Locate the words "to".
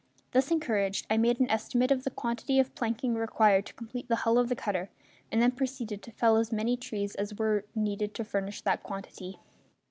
3.67-3.73, 6.01-6.11, 8.15-8.23